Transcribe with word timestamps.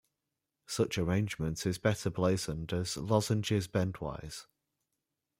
Such 0.65 0.97
arrangement 0.97 1.63
is 1.67 1.77
better 1.77 2.09
blazoned 2.09 2.73
as 2.73 2.97
"lozenges 2.97 3.67
bendwise". 3.67 4.47